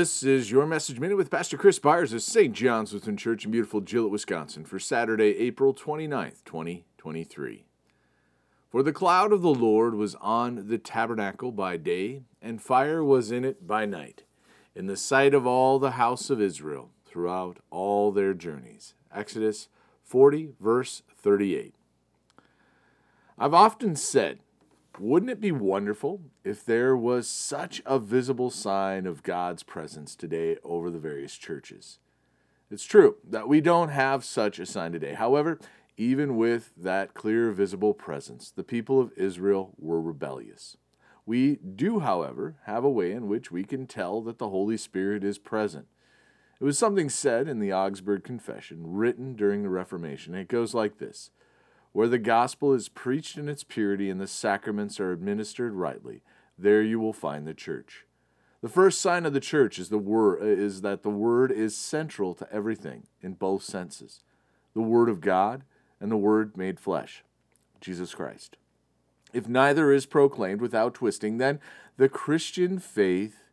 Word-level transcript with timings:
This 0.00 0.22
is 0.22 0.50
your 0.50 0.64
message 0.64 0.98
minute 0.98 1.18
with 1.18 1.30
Pastor 1.30 1.58
Chris 1.58 1.78
Byers 1.78 2.14
of 2.14 2.22
St. 2.22 2.54
John's 2.54 2.94
Lutheran 2.94 3.18
Church 3.18 3.44
in 3.44 3.50
beautiful 3.50 3.82
Gillett, 3.82 4.10
Wisconsin 4.10 4.64
for 4.64 4.78
Saturday, 4.78 5.36
April 5.36 5.74
29th, 5.74 6.42
2023. 6.46 7.66
For 8.70 8.82
the 8.82 8.94
cloud 8.94 9.30
of 9.30 9.42
the 9.42 9.52
Lord 9.52 9.94
was 9.94 10.14
on 10.14 10.68
the 10.68 10.78
tabernacle 10.78 11.52
by 11.52 11.76
day, 11.76 12.22
and 12.40 12.62
fire 12.62 13.04
was 13.04 13.30
in 13.30 13.44
it 13.44 13.66
by 13.66 13.84
night, 13.84 14.22
in 14.74 14.86
the 14.86 14.96
sight 14.96 15.34
of 15.34 15.46
all 15.46 15.78
the 15.78 15.90
house 15.90 16.30
of 16.30 16.40
Israel 16.40 16.92
throughout 17.04 17.58
all 17.68 18.10
their 18.10 18.32
journeys. 18.32 18.94
Exodus 19.14 19.68
40, 20.02 20.54
verse 20.58 21.02
38. 21.18 21.74
I've 23.38 23.52
often 23.52 23.96
said 23.96 24.38
wouldn't 25.00 25.30
it 25.30 25.40
be 25.40 25.52
wonderful 25.52 26.20
if 26.44 26.64
there 26.64 26.96
was 26.96 27.28
such 27.28 27.80
a 27.86 27.98
visible 27.98 28.50
sign 28.50 29.06
of 29.06 29.22
God's 29.22 29.62
presence 29.62 30.14
today 30.14 30.56
over 30.62 30.90
the 30.90 30.98
various 30.98 31.36
churches? 31.36 31.98
It's 32.70 32.84
true 32.84 33.16
that 33.28 33.48
we 33.48 33.60
don't 33.60 33.88
have 33.88 34.24
such 34.24 34.58
a 34.58 34.66
sign 34.66 34.92
today. 34.92 35.14
However, 35.14 35.58
even 35.96 36.36
with 36.36 36.72
that 36.76 37.14
clear, 37.14 37.50
visible 37.50 37.94
presence, 37.94 38.50
the 38.50 38.62
people 38.62 39.00
of 39.00 39.12
Israel 39.16 39.74
were 39.78 40.00
rebellious. 40.00 40.76
We 41.26 41.56
do, 41.56 42.00
however, 42.00 42.56
have 42.64 42.84
a 42.84 42.90
way 42.90 43.12
in 43.12 43.26
which 43.26 43.50
we 43.50 43.64
can 43.64 43.86
tell 43.86 44.20
that 44.22 44.38
the 44.38 44.50
Holy 44.50 44.76
Spirit 44.76 45.24
is 45.24 45.38
present. 45.38 45.86
It 46.60 46.64
was 46.64 46.78
something 46.78 47.08
said 47.08 47.48
in 47.48 47.58
the 47.58 47.72
Augsburg 47.72 48.22
Confession, 48.22 48.78
written 48.82 49.34
during 49.34 49.62
the 49.62 49.68
Reformation. 49.68 50.34
It 50.34 50.48
goes 50.48 50.74
like 50.74 50.98
this 50.98 51.30
where 51.92 52.08
the 52.08 52.18
gospel 52.18 52.72
is 52.72 52.88
preached 52.88 53.36
in 53.36 53.48
its 53.48 53.64
purity 53.64 54.10
and 54.10 54.20
the 54.20 54.26
sacraments 54.26 55.00
are 55.00 55.12
administered 55.12 55.74
rightly, 55.74 56.22
there 56.58 56.82
you 56.82 57.00
will 57.00 57.12
find 57.12 57.46
the 57.46 57.54
church. 57.54 58.04
The 58.62 58.68
first 58.68 59.00
sign 59.00 59.24
of 59.24 59.32
the 59.32 59.40
church 59.40 59.78
is 59.78 59.88
the 59.88 60.38
is 60.40 60.82
that 60.82 61.02
the 61.02 61.10
word 61.10 61.50
is 61.50 61.76
central 61.76 62.34
to 62.34 62.52
everything 62.52 63.06
in 63.22 63.32
both 63.32 63.62
senses. 63.62 64.22
The 64.74 64.82
word 64.82 65.08
of 65.08 65.20
God 65.20 65.64
and 65.98 66.10
the 66.10 66.16
word 66.16 66.56
made 66.56 66.78
flesh, 66.78 67.24
Jesus 67.80 68.14
Christ. 68.14 68.56
If 69.32 69.48
neither 69.48 69.92
is 69.92 70.06
proclaimed 70.06 70.60
without 70.60 70.94
twisting, 70.94 71.38
then 71.38 71.60
the 71.96 72.08
Christian 72.08 72.78
faith 72.78 73.44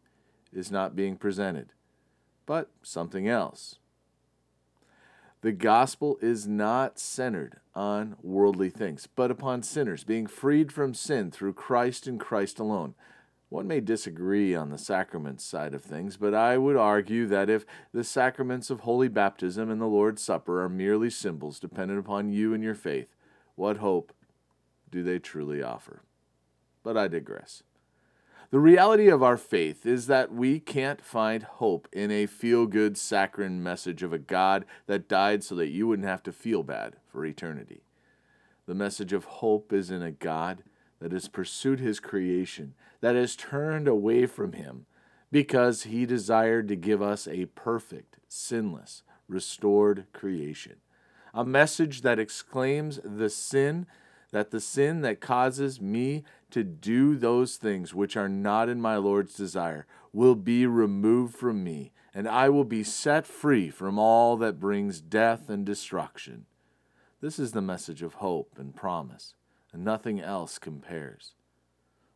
is 0.52 0.72
not 0.72 0.96
being 0.96 1.16
presented, 1.16 1.72
but 2.46 2.69
something 2.81 3.28
else. 3.28 3.75
The 5.42 5.52
gospel 5.52 6.18
is 6.22 6.48
not 6.48 7.00
centered 7.00 7.59
on 7.78 8.16
worldly 8.24 8.72
things, 8.72 9.08
but 9.16 9.30
upon 9.30 9.62
sinners 9.62 10.04
being 10.04 10.26
freed 10.26 10.72
from 10.72 10.96
sin 10.96 11.30
through 11.30 11.54
Christ 11.54 12.08
and 12.08 12.20
Christ 12.20 12.58
alone. 12.58 12.96
One 13.50 13.68
may 13.68 13.82
disagree 13.82 14.56
on 14.56 14.72
the 14.72 14.80
sacraments 14.80 15.46
side 15.46 15.76
of 15.76 15.84
things, 15.84 16.18
but 16.18 16.34
I 16.34 16.58
would 16.58 16.76
argue 16.76 17.28
that 17.28 17.52
if 17.52 17.66
the 17.94 18.04
sacraments 18.04 18.72
of 18.72 18.82
holy 18.82 19.08
baptism 19.08 19.70
and 19.70 19.80
the 19.80 19.86
Lord's 19.86 20.24
Supper 20.24 20.64
are 20.64 20.70
merely 20.70 21.12
symbols 21.12 21.60
dependent 21.60 22.00
upon 22.00 22.30
you 22.30 22.54
and 22.54 22.64
your 22.64 22.76
faith, 22.76 23.16
what 23.56 23.78
hope 23.78 24.12
do 24.90 25.04
they 25.04 25.20
truly 25.20 25.62
offer? 25.62 26.02
But 26.84 26.98
I 26.98 27.08
digress. 27.08 27.62
The 28.50 28.59
reality 28.59 29.09
of 29.09 29.22
our 29.22 29.35
faith 29.35 29.85
is 29.85 30.08
that 30.08 30.34
we 30.34 30.62
can't 30.62 31.03
find 31.03 31.44
hope 31.44 31.90
in 31.91 32.12
a 32.12 32.28
feel 32.28 32.66
good 32.66 32.97
saccharine 32.97 33.62
message 33.62 34.03
of 34.03 34.13
a 34.13 34.18
God 34.18 34.66
that 34.85 35.09
died 35.09 35.44
so 35.44 35.53
that 35.56 35.68
you 35.68 35.85
wouldn't 35.85 36.08
have 36.08 36.24
to 36.24 36.31
feel 36.31 36.63
bad 36.63 36.96
for 37.12 37.25
eternity. 37.25 37.81
The 38.66 38.74
message 38.74 39.12
of 39.12 39.25
hope 39.25 39.74
is 39.74 39.91
in 39.91 40.02
a 40.02 40.12
God 40.12 40.63
that 41.00 41.12
has 41.12 41.28
pursued 41.28 41.81
his 41.81 42.00
creation, 42.00 42.74
that 43.02 43.16
has 43.16 43.36
turned 43.36 43.88
away 43.88 44.25
from 44.25 44.53
him 44.53 44.86
because 45.30 45.84
he 45.84 46.06
desired 46.06 46.69
to 46.69 46.78
give 46.78 47.02
us 47.02 47.28
a 47.28 47.47
perfect, 47.47 48.16
sinless, 48.30 49.03
restored 49.28 50.06
creation. 50.13 50.78
A 51.34 51.44
message 51.44 52.02
that 52.02 52.18
exclaims 52.18 53.02
the 53.03 53.30
sin 53.30 53.88
that 54.32 54.52
the 54.52 54.60
sin 54.60 55.02
that 55.02 55.22
causes 55.22 55.82
me 55.82 56.24
to 56.52 56.64
do 56.64 57.16
those 57.16 57.56
things 57.56 57.94
which 57.94 58.18
are 58.18 58.30
not 58.30 58.70
in 58.70 58.82
my 58.82 58.98
Lord's 58.98 59.34
desire 59.34 59.86
will 60.12 60.36
be 60.36 60.66
removed 60.66 61.36
from 61.36 61.64
me, 61.64 61.92
and 62.14 62.28
I 62.28 62.50
will 62.50 62.64
be 62.64 62.84
set 62.84 63.26
free 63.26 63.70
from 63.70 64.00
all 64.00 64.38
that 64.38 64.60
brings 64.60 65.02
death 65.02 65.50
and 65.50 65.66
destruction. 65.66 66.46
This 67.22 67.40
is 67.40 67.52
the 67.52 67.62
message 67.62 68.02
of 68.02 68.16
hope 68.16 68.56
and 68.58 68.76
promise, 68.76 69.36
and 69.74 69.84
nothing 69.84 70.20
else 70.20 70.60
compares. 70.60 71.34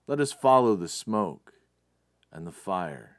Let 0.08 0.20
us 0.20 0.32
follow 0.32 0.76
the 0.76 0.88
smoke 0.88 1.54
and 2.32 2.46
the 2.46 2.52
fire 2.52 3.18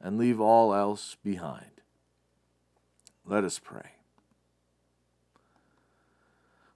and 0.00 0.18
leave 0.18 0.40
all 0.40 0.74
else 0.74 1.16
behind. 1.22 1.82
Let 3.24 3.44
us 3.44 3.58
pray. 3.58 3.97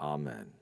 Amen. 0.00 0.57